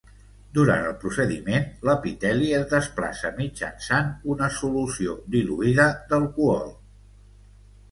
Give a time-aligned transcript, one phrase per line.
[0.53, 6.77] Durant el procediment, l'epiteli es desplaça mitjançant una solució diluïda d'alcohol.